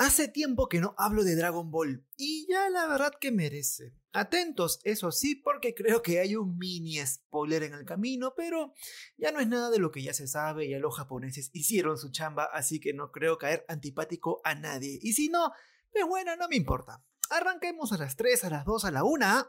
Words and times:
Hace 0.00 0.28
tiempo 0.28 0.70
que 0.70 0.80
no 0.80 0.94
hablo 0.96 1.24
de 1.24 1.36
Dragon 1.36 1.70
Ball 1.70 2.06
y 2.16 2.46
ya 2.48 2.70
la 2.70 2.86
verdad 2.86 3.12
que 3.20 3.30
merece. 3.30 3.94
Atentos, 4.14 4.80
eso 4.84 5.12
sí, 5.12 5.34
porque 5.34 5.74
creo 5.74 6.00
que 6.00 6.20
hay 6.20 6.36
un 6.36 6.56
mini 6.56 6.96
spoiler 7.04 7.64
en 7.64 7.74
el 7.74 7.84
camino, 7.84 8.32
pero 8.34 8.72
ya 9.18 9.30
no 9.30 9.40
es 9.40 9.48
nada 9.48 9.68
de 9.68 9.78
lo 9.78 9.90
que 9.90 10.02
ya 10.02 10.14
se 10.14 10.26
sabe, 10.26 10.70
ya 10.70 10.78
los 10.78 10.96
japoneses 10.96 11.50
hicieron 11.52 11.98
su 11.98 12.10
chamba, 12.10 12.48
así 12.50 12.80
que 12.80 12.94
no 12.94 13.12
creo 13.12 13.36
caer 13.36 13.66
antipático 13.68 14.40
a 14.42 14.54
nadie. 14.54 14.98
Y 15.02 15.12
si 15.12 15.28
no, 15.28 15.52
pues 15.92 16.06
bueno, 16.06 16.34
no 16.34 16.48
me 16.48 16.56
importa. 16.56 17.04
Arranquemos 17.28 17.92
a 17.92 17.98
las 17.98 18.16
3, 18.16 18.44
a 18.44 18.48
las 18.48 18.64
2, 18.64 18.86
a 18.86 18.90
la 18.90 19.04
1. 19.04 19.46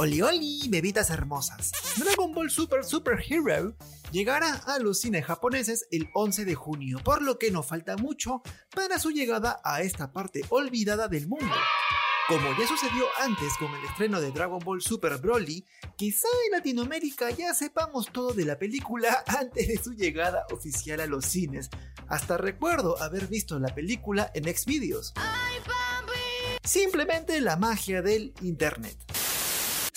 Oli 0.00 0.22
Oli, 0.22 0.66
bebitas 0.70 1.10
hermosas. 1.10 1.72
Dragon 1.98 2.32
Ball 2.32 2.48
Super 2.48 2.84
Super 2.84 3.22
Hero 3.28 3.76
llegará 4.10 4.54
a 4.54 4.78
los 4.78 5.02
cines 5.02 5.26
japoneses 5.26 5.86
el 5.90 6.08
11 6.14 6.46
de 6.46 6.54
junio, 6.54 7.00
por 7.04 7.20
lo 7.20 7.38
que 7.38 7.50
no 7.50 7.62
falta 7.62 7.98
mucho 7.98 8.40
para 8.74 8.98
su 8.98 9.10
llegada 9.10 9.60
a 9.62 9.82
esta 9.82 10.10
parte 10.10 10.40
olvidada 10.48 11.06
del 11.06 11.28
mundo. 11.28 11.54
Como 12.28 12.48
ya 12.58 12.66
sucedió 12.66 13.04
antes 13.20 13.52
con 13.58 13.74
el 13.74 13.84
estreno 13.84 14.22
de 14.22 14.30
Dragon 14.30 14.60
Ball 14.60 14.80
Super 14.80 15.18
Broly, 15.18 15.66
quizá 15.96 16.28
en 16.46 16.52
Latinoamérica 16.52 17.28
ya 17.32 17.52
sepamos 17.52 18.10
todo 18.10 18.32
de 18.32 18.46
la 18.46 18.58
película 18.58 19.22
antes 19.38 19.68
de 19.68 19.76
su 19.76 19.92
llegada 19.92 20.46
oficial 20.50 21.00
a 21.00 21.06
los 21.06 21.26
cines. 21.26 21.68
Hasta 22.08 22.38
recuerdo 22.38 22.98
haber 23.02 23.26
visto 23.26 23.58
la 23.58 23.74
película 23.74 24.30
en 24.32 24.44
Xvideos. 24.44 25.12
Simplemente 26.64 27.38
la 27.42 27.56
magia 27.56 28.00
del 28.00 28.32
internet. 28.40 29.09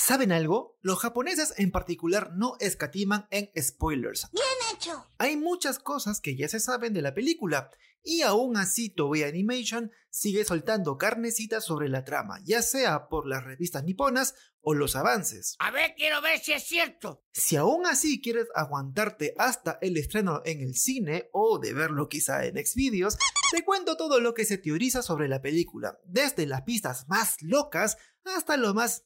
¿Saben 0.06 0.34
algo? 0.34 0.78
Los 0.82 1.00
japoneses 1.00 1.54
en 1.56 1.72
particular 1.72 2.34
no 2.36 2.58
escatiman 2.60 3.26
en 3.32 3.50
spoilers. 3.58 4.28
Bien 4.34 4.76
hecho. 4.76 5.08
Hay 5.18 5.38
muchas 5.38 5.80
cosas 5.80 6.20
que 6.20 6.36
ya 6.36 6.50
se 6.50 6.60
saben 6.60 6.92
de 6.92 7.02
la 7.02 7.14
película, 7.14 7.70
y 8.04 8.22
aún 8.22 8.58
así 8.58 8.90
Toei 8.90 9.24
Animation 9.24 9.94
sigue 10.10 10.44
soltando 10.44 10.98
carnecitas 10.98 11.64
sobre 11.64 11.88
la 11.88 12.04
trama, 12.04 12.42
ya 12.44 12.62
sea 12.62 13.08
por 13.08 13.26
las 13.26 13.46
revistas 13.46 13.86
niponas 13.86 14.36
o 14.60 14.74
los 14.74 14.98
avances. 14.98 15.56
A 15.60 15.72
ver, 15.72 15.94
quiero 15.96 16.22
ver 16.22 16.38
si 16.40 16.52
es 16.52 16.64
cierto. 16.64 17.24
Si 17.32 17.56
aún 17.56 17.86
así 17.86 18.22
quieres 18.22 18.48
aguantarte 18.56 19.34
hasta 19.38 19.78
el 19.82 19.96
estreno 19.96 20.42
en 20.44 20.60
el 20.60 20.76
cine 20.76 21.30
o 21.32 21.60
de 21.60 21.74
verlo 21.74 22.10
quizá 22.10 22.46
en 22.46 22.58
Xvideos, 22.58 23.18
te 23.52 23.64
cuento 23.64 23.96
todo 23.96 24.20
lo 24.20 24.34
que 24.34 24.44
se 24.44 24.58
teoriza 24.58 25.02
sobre 25.02 25.30
la 25.30 25.42
película, 25.42 25.98
desde 26.04 26.46
las 26.46 26.64
pistas 26.64 27.08
más 27.08 27.42
locas 27.42 27.96
hasta 28.26 28.58
lo 28.58 28.74
más 28.74 29.06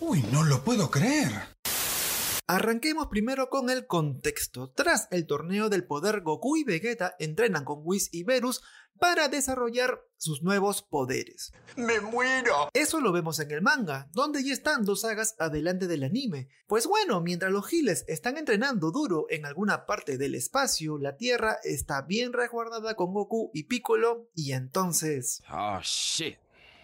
Uy, 0.00 0.24
no 0.32 0.44
lo 0.44 0.62
puedo 0.62 0.90
creer. 0.90 1.30
Arranquemos 2.46 3.06
primero 3.06 3.48
con 3.48 3.70
el 3.70 3.86
contexto. 3.86 4.70
Tras 4.70 5.08
el 5.10 5.26
torneo 5.26 5.70
del 5.70 5.86
poder, 5.86 6.20
Goku 6.20 6.56
y 6.56 6.64
Vegeta 6.64 7.16
entrenan 7.18 7.64
con 7.64 7.80
Whis 7.82 8.10
y 8.12 8.22
Verus 8.22 8.62
para 8.98 9.28
desarrollar 9.28 10.00
sus 10.18 10.42
nuevos 10.42 10.82
poderes. 10.82 11.52
¡Me 11.76 12.00
muero! 12.00 12.68
Eso 12.74 13.00
lo 13.00 13.12
vemos 13.12 13.40
en 13.40 13.50
el 13.50 13.62
manga, 13.62 14.08
donde 14.12 14.44
ya 14.44 14.52
están 14.52 14.84
dos 14.84 15.00
sagas 15.00 15.36
adelante 15.38 15.86
del 15.86 16.04
anime. 16.04 16.48
Pues 16.66 16.86
bueno, 16.86 17.20
mientras 17.20 17.50
los 17.50 17.66
giles 17.66 18.04
están 18.08 18.36
entrenando 18.36 18.90
duro 18.90 19.26
en 19.30 19.46
alguna 19.46 19.86
parte 19.86 20.18
del 20.18 20.34
espacio, 20.34 20.98
la 20.98 21.16
Tierra 21.16 21.58
está 21.64 22.02
bien 22.02 22.32
resguardada 22.32 22.94
con 22.94 23.12
Goku 23.12 23.50
y 23.54 23.64
Piccolo, 23.64 24.28
y 24.34 24.52
entonces... 24.52 25.42
Oh 25.50 25.80
shit, 25.82 26.36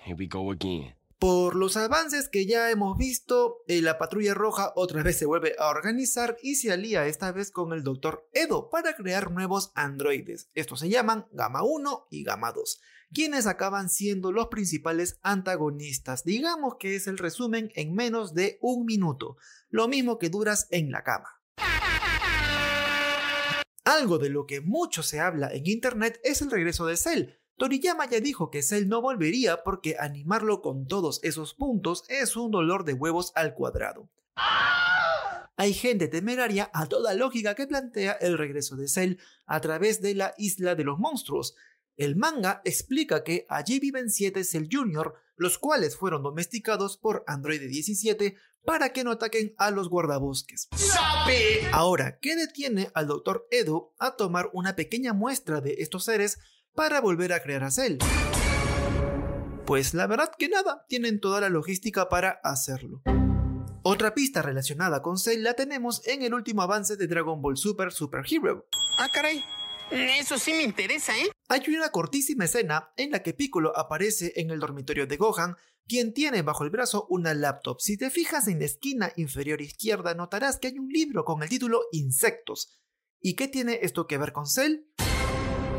here 0.04 0.16
we 0.18 0.26
go 0.26 0.50
again. 0.50 0.99
Por 1.20 1.54
los 1.54 1.76
avances 1.76 2.30
que 2.30 2.46
ya 2.46 2.70
hemos 2.70 2.96
visto, 2.96 3.62
eh, 3.68 3.82
la 3.82 3.98
patrulla 3.98 4.32
roja 4.32 4.72
otra 4.74 5.02
vez 5.02 5.18
se 5.18 5.26
vuelve 5.26 5.54
a 5.58 5.68
organizar 5.68 6.38
y 6.42 6.54
se 6.54 6.72
alía 6.72 7.06
esta 7.06 7.30
vez 7.30 7.50
con 7.50 7.74
el 7.74 7.82
Dr. 7.82 8.26
Edo 8.32 8.70
para 8.70 8.96
crear 8.96 9.30
nuevos 9.30 9.70
androides. 9.74 10.48
Estos 10.54 10.80
se 10.80 10.88
llaman 10.88 11.26
Gamma 11.32 11.62
1 11.62 12.06
y 12.08 12.24
Gamma 12.24 12.52
2, 12.52 12.80
quienes 13.12 13.46
acaban 13.46 13.90
siendo 13.90 14.32
los 14.32 14.46
principales 14.46 15.18
antagonistas. 15.20 16.24
Digamos 16.24 16.76
que 16.80 16.96
es 16.96 17.06
el 17.06 17.18
resumen 17.18 17.70
en 17.74 17.92
menos 17.92 18.32
de 18.32 18.56
un 18.62 18.86
minuto, 18.86 19.36
lo 19.68 19.88
mismo 19.88 20.18
que 20.18 20.30
duras 20.30 20.68
en 20.70 20.90
la 20.90 21.02
cama. 21.04 21.28
Algo 23.84 24.16
de 24.16 24.30
lo 24.30 24.46
que 24.46 24.62
mucho 24.62 25.02
se 25.02 25.20
habla 25.20 25.52
en 25.52 25.66
internet 25.66 26.18
es 26.24 26.40
el 26.40 26.50
regreso 26.50 26.86
de 26.86 26.96
Cell, 26.96 27.34
Toriyama 27.60 28.08
ya 28.08 28.20
dijo 28.20 28.50
que 28.50 28.62
Cell 28.62 28.88
no 28.88 29.02
volvería 29.02 29.62
porque 29.62 29.96
animarlo 30.00 30.62
con 30.62 30.86
todos 30.86 31.20
esos 31.22 31.52
puntos 31.52 32.04
es 32.08 32.34
un 32.34 32.50
dolor 32.50 32.84
de 32.84 32.94
huevos 32.94 33.32
al 33.34 33.52
cuadrado. 33.52 34.08
Hay 35.58 35.74
gente 35.74 36.08
temeraria 36.08 36.70
a 36.72 36.86
toda 36.86 37.12
lógica 37.12 37.54
que 37.54 37.66
plantea 37.66 38.12
el 38.12 38.38
regreso 38.38 38.76
de 38.76 38.88
Cell 38.88 39.16
a 39.44 39.60
través 39.60 40.00
de 40.00 40.14
la 40.14 40.32
isla 40.38 40.74
de 40.74 40.84
los 40.84 40.98
monstruos. 40.98 41.54
El 41.98 42.16
manga 42.16 42.62
explica 42.64 43.22
que 43.22 43.44
allí 43.50 43.78
viven 43.78 44.08
siete 44.08 44.42
Cell 44.44 44.70
Jr., 44.72 45.12
los 45.36 45.58
cuales 45.58 45.98
fueron 45.98 46.22
domesticados 46.22 46.96
por 46.96 47.24
Android 47.26 47.60
17 47.60 48.36
para 48.64 48.94
que 48.94 49.04
no 49.04 49.10
ataquen 49.10 49.54
a 49.58 49.70
los 49.70 49.90
guardabosques. 49.90 50.70
Ahora, 51.72 52.18
¿qué 52.20 52.36
detiene 52.36 52.90
al 52.94 53.06
Dr. 53.06 53.46
Edo 53.50 53.92
a 53.98 54.16
tomar 54.16 54.48
una 54.54 54.76
pequeña 54.76 55.12
muestra 55.12 55.60
de 55.60 55.74
estos 55.80 56.04
seres 56.04 56.38
para 56.74 57.00
volver 57.00 57.32
a 57.32 57.42
crear 57.42 57.64
a 57.64 57.70
Cell? 57.70 57.98
Pues 59.66 59.94
la 59.94 60.06
verdad 60.06 60.32
que 60.36 60.48
nada, 60.48 60.84
tienen 60.88 61.20
toda 61.20 61.40
la 61.40 61.48
logística 61.48 62.08
para 62.08 62.40
hacerlo. 62.42 63.02
Otra 63.82 64.14
pista 64.14 64.42
relacionada 64.42 65.00
con 65.00 65.18
Cell 65.18 65.42
la 65.42 65.54
tenemos 65.54 66.06
en 66.06 66.22
el 66.22 66.34
último 66.34 66.62
avance 66.62 66.96
de 66.96 67.06
Dragon 67.06 67.40
Ball 67.40 67.56
Super 67.56 67.92
Super 67.92 68.24
Hero. 68.28 68.66
Ah, 68.98 69.08
caray. 69.12 69.42
Eso 69.90 70.38
sí 70.38 70.52
me 70.52 70.62
interesa, 70.62 71.16
¿eh? 71.18 71.30
Hay 71.48 71.62
una 71.68 71.90
cortísima 71.90 72.44
escena 72.44 72.92
en 72.96 73.10
la 73.10 73.22
que 73.22 73.34
Piccolo 73.34 73.76
aparece 73.76 74.34
en 74.36 74.50
el 74.50 74.60
dormitorio 74.60 75.06
de 75.06 75.16
Gohan, 75.16 75.56
quien 75.88 76.12
tiene 76.12 76.42
bajo 76.42 76.62
el 76.62 76.70
brazo 76.70 77.06
una 77.08 77.34
laptop. 77.34 77.80
Si 77.80 77.96
te 77.96 78.10
fijas 78.10 78.46
en 78.46 78.60
la 78.60 78.66
esquina 78.66 79.12
inferior 79.16 79.60
izquierda, 79.60 80.14
notarás 80.14 80.58
que 80.58 80.68
hay 80.68 80.78
un 80.78 80.88
libro 80.88 81.24
con 81.24 81.42
el 81.42 81.48
título 81.48 81.82
Insectos. 81.90 82.80
¿Y 83.20 83.34
qué 83.34 83.48
tiene 83.48 83.80
esto 83.82 84.06
que 84.06 84.18
ver 84.18 84.32
con 84.32 84.46
Cell? 84.46 84.84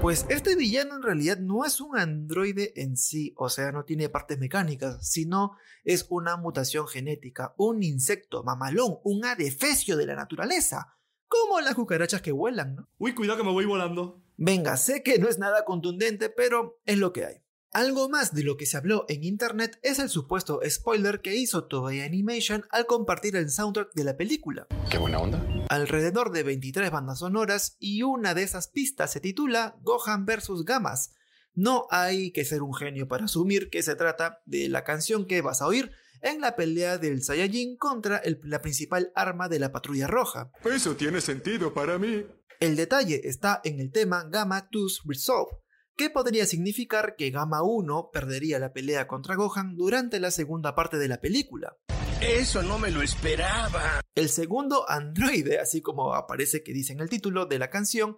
Pues 0.02 0.26
este 0.30 0.56
villano 0.56 0.96
en 0.96 1.04
realidad 1.04 1.38
no 1.38 1.64
es 1.64 1.80
un 1.80 1.96
androide 1.96 2.74
en 2.76 2.98
sí, 2.98 3.36
o 3.38 3.50
sea, 3.50 3.72
no 3.72 3.86
tiene 3.86 4.10
partes 4.10 4.40
mecánicas, 4.40 5.08
sino 5.08 5.56
es 5.84 6.08
una 6.10 6.38
mutación 6.38 6.88
genética, 6.88 7.54
un 7.56 7.84
insecto 7.84 8.44
mamalón, 8.44 8.98
un 9.04 9.24
adefesio 9.26 9.96
de 9.98 10.08
la 10.08 10.16
naturaleza, 10.16 10.98
como 11.28 11.62
las 11.62 11.76
cucarachas 11.76 12.24
que 12.24 12.32
vuelan, 12.32 12.78
¿no? 12.78 12.90
Uy, 12.98 13.14
cuidado 13.14 13.38
que 13.38 13.44
me 13.44 13.52
voy 13.52 13.66
volando. 13.66 14.24
Venga, 14.38 14.76
sé 14.76 15.04
que 15.04 15.20
no 15.20 15.30
es 15.30 15.38
nada 15.38 15.66
contundente, 15.66 16.30
pero 16.30 16.82
es 16.86 16.98
lo 16.98 17.14
que 17.14 17.26
hay. 17.26 17.36
Algo 17.74 18.09
más 18.09 18.34
de 18.34 18.44
lo 18.44 18.58
que 18.58 18.66
se 18.66 18.76
habló 18.76 19.06
en 19.08 19.24
internet 19.24 19.80
es 19.82 20.00
el 20.00 20.09
supuesto 20.09 20.59
spoiler 20.70 21.22
que 21.22 21.38
hizo 21.38 21.64
Toei 21.64 22.02
Animation 22.02 22.66
al 22.70 22.86
compartir 22.86 23.38
el 23.38 23.50
soundtrack 23.50 23.94
de 23.94 24.04
la 24.04 24.18
película. 24.18 24.68
Qué 24.90 24.98
buena 24.98 25.20
onda. 25.20 25.42
Alrededor 25.70 26.34
de 26.34 26.44
23 26.44 26.92
bandas 26.92 27.20
sonoras 27.20 27.78
y 27.80 28.04
una 28.04 28.34
de 28.34 28.44
esas 28.44 28.68
pistas 28.68 29.14
se 29.14 29.22
titula 29.22 29.78
Gohan 29.84 30.26
vs. 30.26 30.66
Gamas. 30.66 31.14
No 31.54 31.88
hay 31.92 32.32
que 32.32 32.44
ser 32.44 32.62
un 32.62 32.74
genio 32.74 33.08
para 33.08 33.24
asumir 33.24 33.70
que 33.70 33.84
se 33.84 33.96
trata 33.96 34.42
de 34.46 34.68
la 34.68 34.84
canción 34.84 35.26
que 35.26 35.42
vas 35.42 35.62
a 35.62 35.68
oír 35.68 35.92
en 36.22 36.42
la 36.42 36.58
pelea 36.58 36.98
del 36.98 37.24
Saiyajin 37.24 37.78
contra 37.78 38.22
la 38.44 38.62
principal 38.62 39.14
arma 39.16 39.48
de 39.48 39.59
la 39.59 39.72
patrulla 39.72 40.08
roja. 40.08 40.52
Eso 40.66 40.98
tiene 40.98 41.22
sentido 41.22 41.74
para 41.74 41.98
mí. 41.98 42.26
El 42.59 42.76
detalle 42.76 43.22
está 43.24 43.62
en 43.64 43.80
el 43.80 43.94
tema 43.94 44.26
Gamma 44.30 44.68
2 44.72 45.03
Resolve, 45.06 45.61
que 45.96 46.09
podría 46.09 46.46
significar 46.46 47.16
que 47.16 47.29
Gamma 47.29 47.63
1 47.63 48.09
perdería 48.12 48.59
la 48.59 48.74
pelea 48.74 49.07
contra 49.07 49.35
Gohan 49.35 49.75
durante 49.75 50.19
la 50.19 50.31
segunda 50.31 50.75
parte 50.75 50.97
de 50.97 51.07
la 51.07 51.22
película. 51.22 51.78
Eso 52.22 52.62
no 52.62 52.78
me 52.78 52.91
lo 52.91 53.02
esperaba. 53.02 54.02
El 54.13 54.29
segundo 54.29 54.88
androide, 54.90 55.59
así 55.59 55.82
como 55.82 56.14
aparece 56.14 56.64
que 56.64 56.73
dice 56.73 56.93
en 56.93 56.99
el 56.99 57.09
título 57.09 57.46
de 57.46 57.58
la 57.58 57.70
canción, 57.70 58.17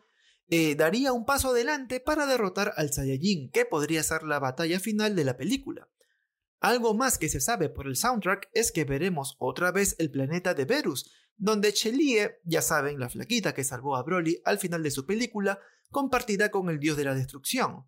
eh, 0.49 0.75
daría 0.75 1.13
un 1.13 1.25
paso 1.25 1.49
adelante 1.49 1.99
para 1.99 2.25
derrotar 2.25 2.73
al 2.75 2.91
Saiyajin, 2.91 3.49
que 3.51 3.65
podría 3.65 4.03
ser 4.03 4.23
la 4.23 4.39
batalla 4.39 4.79
final 4.79 5.15
de 5.15 5.23
la 5.23 5.37
película. 5.37 5.89
Algo 6.59 6.93
más 6.93 7.17
que 7.17 7.29
se 7.29 7.41
sabe 7.41 7.69
por 7.69 7.87
el 7.87 7.95
soundtrack 7.95 8.49
es 8.53 8.71
que 8.71 8.85
veremos 8.85 9.35
otra 9.39 9.71
vez 9.71 9.95
el 9.99 10.11
planeta 10.11 10.53
de 10.53 10.65
Verus, 10.65 11.11
donde 11.37 11.73
Chelie, 11.73 12.39
ya 12.43 12.61
saben, 12.61 12.99
la 12.99 13.09
flaquita 13.09 13.53
que 13.53 13.63
salvó 13.63 13.95
a 13.95 14.03
Broly 14.03 14.41
al 14.45 14.59
final 14.59 14.83
de 14.83 14.91
su 14.91 15.05
película, 15.05 15.59
compartirá 15.89 16.51
con 16.51 16.69
el 16.69 16.79
dios 16.79 16.97
de 16.97 17.05
la 17.05 17.15
destrucción. 17.15 17.85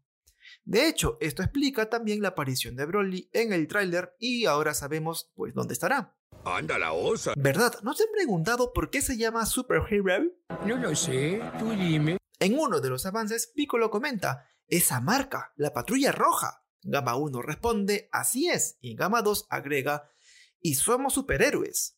De 0.64 0.88
hecho, 0.88 1.18
esto 1.22 1.44
explica 1.44 1.90
también 1.90 2.22
la 2.22 2.30
aparición 2.30 2.76
de 2.76 2.86
Broly 2.86 3.30
en 3.34 3.54
el 3.54 3.68
tráiler 3.68 4.16
y 4.20 4.46
ahora 4.46 4.74
sabemos 4.74 5.32
pues 5.36 5.54
dónde 5.54 5.74
estará. 5.74 6.16
Anda 6.44 6.78
la 6.78 6.94
osa. 6.94 7.34
¿Verdad? 7.38 7.74
¿No 7.82 7.94
se 7.94 8.04
han 8.04 8.12
preguntado 8.14 8.72
por 8.74 8.90
qué 8.90 9.02
se 9.02 9.18
llama 9.18 9.46
Super 9.46 9.82
Hero? 9.90 10.26
No 10.66 10.78
lo 10.78 10.96
sé, 10.96 11.42
tú 11.58 11.72
dime. 11.72 12.18
En 12.40 12.60
uno 12.60 12.80
de 12.82 12.90
los 12.90 13.06
avances, 13.06 13.52
Piccolo 13.56 13.90
comenta, 13.90 14.48
esa 14.68 15.00
marca, 15.00 15.54
la 15.56 15.74
patrulla 15.74 16.12
roja. 16.12 16.64
Gamma 16.84 17.16
1 17.16 17.42
responde, 17.42 18.10
así 18.12 18.50
es, 18.50 18.78
y 18.80 18.96
Gamma 18.96 19.24
2 19.24 19.48
agrega, 19.50 20.12
y 20.60 20.76
somos 20.76 21.14
superhéroes. 21.14 21.98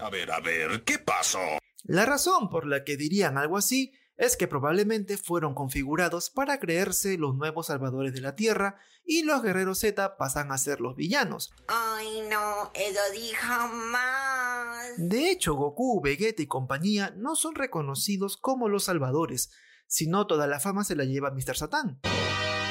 A 0.00 0.08
ver, 0.08 0.30
a 0.32 0.40
ver, 0.40 0.82
¿qué 0.84 0.98
pasó? 0.98 1.38
La 1.84 2.06
razón 2.06 2.48
por 2.48 2.66
la 2.66 2.84
que 2.84 2.96
dirían 2.96 3.36
algo 3.36 3.58
así 3.58 3.92
es 4.16 4.36
que 4.36 4.48
probablemente 4.48 5.18
fueron 5.18 5.54
configurados 5.54 6.30
para 6.30 6.58
creerse 6.58 7.18
los 7.18 7.34
nuevos 7.36 7.66
salvadores 7.66 8.14
de 8.14 8.22
la 8.22 8.34
Tierra 8.34 8.76
y 9.04 9.24
los 9.24 9.42
guerreros 9.42 9.80
Z 9.80 10.16
pasan 10.16 10.52
a 10.52 10.58
ser 10.58 10.80
los 10.80 10.96
villanos. 10.96 11.52
Ay 11.68 12.22
no, 12.30 12.70
eso 12.74 13.00
dijo 13.12 13.68
más. 13.90 14.94
De 14.96 15.30
hecho, 15.30 15.54
Goku, 15.54 16.00
Vegeta 16.00 16.42
y 16.42 16.46
compañía 16.46 17.12
no 17.16 17.36
son 17.36 17.54
reconocidos 17.54 18.38
como 18.38 18.68
los 18.68 18.84
salvadores, 18.84 19.50
sino 19.86 20.26
toda 20.26 20.46
la 20.46 20.60
fama 20.60 20.84
se 20.84 20.96
la 20.96 21.04
lleva 21.04 21.30
Mr. 21.30 21.56
Satan. 21.56 22.00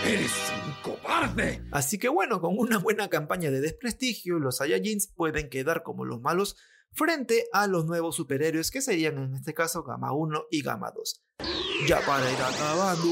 ¡Eres 0.05 0.31
un 0.65 0.73
cobarde! 0.81 1.63
Así 1.71 1.99
que 1.99 2.09
bueno, 2.09 2.41
con 2.41 2.57
una 2.57 2.79
buena 2.79 3.07
campaña 3.09 3.51
de 3.51 3.61
desprestigio, 3.61 4.39
los 4.39 4.57
Saiyajins 4.57 5.13
pueden 5.15 5.49
quedar 5.49 5.83
como 5.83 6.05
los 6.05 6.21
malos 6.21 6.55
frente 6.93 7.45
a 7.53 7.67
los 7.67 7.85
nuevos 7.85 8.15
superhéroes 8.15 8.71
que 8.71 8.81
serían 8.81 9.17
en 9.17 9.35
este 9.35 9.53
caso 9.53 9.83
Gamma 9.83 10.13
1 10.13 10.45
y 10.51 10.61
Gamma 10.61 10.91
2. 10.91 11.25
Ya 11.87 12.01
para 12.05 12.29
ir 12.31 12.37
acabando, 12.41 13.07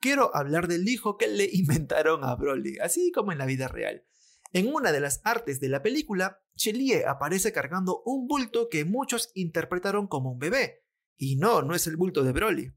quiero 0.00 0.34
hablar 0.34 0.68
del 0.68 0.88
hijo 0.88 1.16
que 1.16 1.28
le 1.28 1.48
inventaron 1.52 2.24
a 2.24 2.34
Broly, 2.36 2.78
así 2.78 3.10
como 3.12 3.32
en 3.32 3.38
la 3.38 3.46
vida 3.46 3.68
real. 3.68 4.04
En 4.52 4.72
una 4.72 4.92
de 4.92 5.00
las 5.00 5.20
artes 5.24 5.60
de 5.60 5.68
la 5.68 5.82
película, 5.82 6.40
Chelie 6.56 7.04
aparece 7.06 7.52
cargando 7.52 8.02
un 8.04 8.26
bulto 8.26 8.68
que 8.70 8.84
muchos 8.84 9.30
interpretaron 9.34 10.06
como 10.06 10.32
un 10.32 10.38
bebé. 10.38 10.84
Y 11.18 11.36
no, 11.36 11.62
no 11.62 11.74
es 11.74 11.86
el 11.86 11.96
bulto 11.96 12.22
de 12.22 12.32
Broly. 12.32 12.72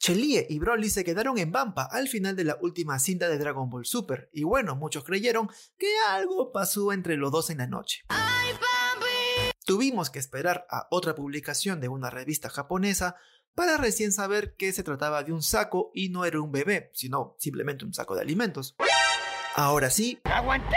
Chelie 0.00 0.46
y 0.48 0.58
Broly 0.58 0.88
se 0.88 1.04
quedaron 1.04 1.36
en 1.36 1.52
Vampa 1.52 1.86
al 1.92 2.08
final 2.08 2.34
de 2.34 2.44
la 2.44 2.56
última 2.62 2.98
cinta 2.98 3.28
de 3.28 3.36
Dragon 3.36 3.68
Ball 3.68 3.84
Super, 3.84 4.30
y 4.32 4.44
bueno, 4.44 4.74
muchos 4.74 5.04
creyeron 5.04 5.50
que 5.76 5.92
algo 6.08 6.52
pasó 6.52 6.94
entre 6.94 7.18
los 7.18 7.30
dos 7.30 7.50
en 7.50 7.58
la 7.58 7.66
noche. 7.66 8.06
Tuvimos 9.66 10.08
que 10.08 10.18
esperar 10.18 10.66
a 10.70 10.88
otra 10.90 11.14
publicación 11.14 11.82
de 11.82 11.88
una 11.88 12.08
revista 12.08 12.48
japonesa 12.48 13.16
para 13.54 13.76
recién 13.76 14.10
saber 14.10 14.56
que 14.56 14.72
se 14.72 14.82
trataba 14.82 15.22
de 15.22 15.32
un 15.32 15.42
saco 15.42 15.90
y 15.94 16.08
no 16.08 16.24
era 16.24 16.40
un 16.40 16.50
bebé, 16.50 16.90
sino 16.94 17.36
simplemente 17.38 17.84
un 17.84 17.92
saco 17.92 18.14
de 18.14 18.22
alimentos. 18.22 18.76
Ahora 19.54 19.90
sí, 19.90 20.18
¡Aguanta! 20.24 20.76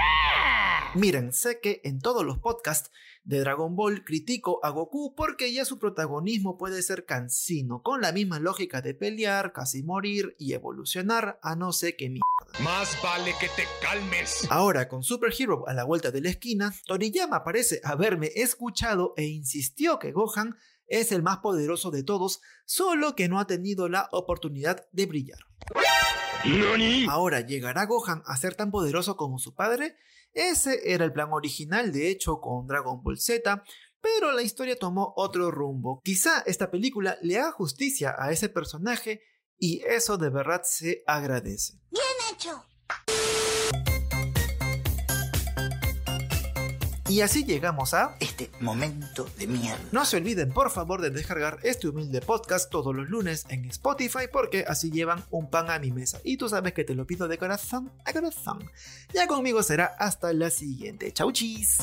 Miren, 0.95 1.33
sé 1.33 1.59
que 1.59 1.81
en 1.83 1.99
todos 1.99 2.25
los 2.25 2.39
podcasts 2.39 2.91
de 3.23 3.39
Dragon 3.39 3.75
Ball 3.75 4.03
critico 4.03 4.59
a 4.63 4.69
Goku 4.69 5.15
porque 5.15 5.53
ya 5.53 5.65
su 5.65 5.79
protagonismo 5.79 6.57
puede 6.57 6.81
ser 6.81 7.05
cansino, 7.05 7.81
con 7.81 8.01
la 8.01 8.11
misma 8.11 8.39
lógica 8.39 8.81
de 8.81 8.93
pelear, 8.93 9.53
casi 9.53 9.83
morir 9.83 10.35
y 10.37 10.53
evolucionar 10.53 11.39
a 11.41 11.55
no 11.55 11.71
sé 11.71 11.95
qué 11.95 12.09
mierda. 12.09 12.23
Más 12.63 12.97
vale 13.01 13.33
que 13.39 13.47
te 13.47 13.63
calmes. 13.81 14.47
Ahora, 14.49 14.87
con 14.87 15.03
Super 15.03 15.33
Hero 15.37 15.67
a 15.67 15.73
la 15.73 15.83
vuelta 15.83 16.11
de 16.11 16.21
la 16.21 16.29
esquina, 16.29 16.73
Toriyama 16.85 17.43
parece 17.43 17.79
haberme 17.83 18.31
escuchado 18.35 19.13
e 19.17 19.25
insistió 19.25 19.99
que 19.99 20.11
Gohan 20.11 20.55
es 20.87 21.11
el 21.11 21.23
más 21.23 21.37
poderoso 21.37 21.91
de 21.91 22.03
todos, 22.03 22.41
solo 22.65 23.15
que 23.15 23.29
no 23.29 23.39
ha 23.39 23.47
tenido 23.47 23.89
la 23.89 24.09
oportunidad 24.11 24.85
de 24.91 25.05
brillar. 25.05 25.39
¿Nani? 26.45 27.07
Ahora, 27.09 27.39
¿llegará 27.39 27.85
Gohan 27.85 28.21
a 28.25 28.35
ser 28.35 28.55
tan 28.55 28.69
poderoso 28.69 29.15
como 29.15 29.39
su 29.39 29.55
padre? 29.55 29.95
Ese 30.33 30.91
era 30.91 31.05
el 31.05 31.13
plan 31.13 31.31
original, 31.31 31.91
de 31.91 32.09
hecho, 32.09 32.39
con 32.39 32.67
Dragon 32.67 33.01
Ball 33.03 33.19
Z, 33.19 33.63
pero 34.01 34.31
la 34.31 34.41
historia 34.41 34.77
tomó 34.77 35.13
otro 35.15 35.51
rumbo. 35.51 36.01
Quizá 36.03 36.43
esta 36.45 36.69
película 36.69 37.17
le 37.21 37.37
haga 37.37 37.51
justicia 37.51 38.15
a 38.17 38.31
ese 38.31 38.49
personaje 38.49 39.21
y 39.57 39.81
eso 39.87 40.17
de 40.17 40.29
verdad 40.29 40.61
se 40.65 41.03
agradece. 41.07 41.79
Bien 41.91 42.03
hecho. 42.31 42.65
Y 47.13 47.21
así 47.21 47.45
llegamos 47.45 47.93
a... 47.93 48.17
Este 48.19 48.49
momento 48.59 49.29
de 49.37 49.45
mierda. 49.45 49.77
No 49.91 50.03
se 50.03 50.17
olviden 50.17 50.51
por 50.51 50.71
favor 50.71 50.99
de 50.99 51.11
descargar 51.11 51.59
este 51.61 51.87
humilde 51.87 52.21
podcast 52.21 52.71
todos 52.71 52.95
los 52.95 53.07
lunes 53.07 53.45
en 53.49 53.65
Spotify 53.65 54.25
porque 54.31 54.65
así 54.67 54.89
llevan 54.89 55.23
un 55.29 55.47
pan 55.47 55.69
a 55.69 55.77
mi 55.77 55.91
mesa. 55.91 56.19
Y 56.23 56.37
tú 56.37 56.49
sabes 56.49 56.73
que 56.73 56.83
te 56.83 56.95
lo 56.95 57.05
pido 57.05 57.27
de 57.27 57.37
corazón 57.37 57.91
a 58.03 58.13
corazón. 58.13 58.67
Ya 59.13 59.27
conmigo 59.27 59.61
será 59.61 59.95
hasta 59.99 60.33
la 60.33 60.49
siguiente. 60.49 61.13
Chau 61.13 61.31
chis. 61.31 61.77